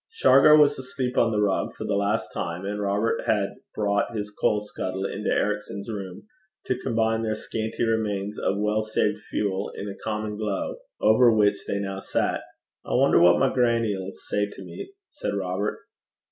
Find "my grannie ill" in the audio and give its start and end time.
13.37-14.09